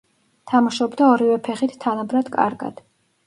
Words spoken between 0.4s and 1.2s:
თამაშობდა